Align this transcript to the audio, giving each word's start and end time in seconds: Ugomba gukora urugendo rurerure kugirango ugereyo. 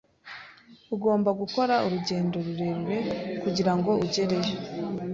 Ugomba 0.95 1.29
gukora 1.41 1.73
urugendo 1.85 2.35
rurerure 2.45 2.97
kugirango 3.43 3.91
ugereyo. 4.03 4.55